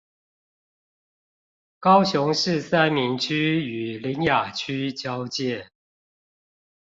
[1.77, 5.69] 高雄市三民區與苓雅區交界